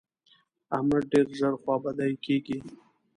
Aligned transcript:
احمد 0.75 1.03
ډېر 1.11 1.27
ژر 1.39 1.53
خوابدی 1.61 2.13
کېږي. 2.25 2.57